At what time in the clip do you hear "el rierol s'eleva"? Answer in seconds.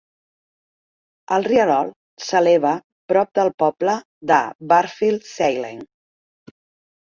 1.35-2.73